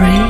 free. 0.00 0.29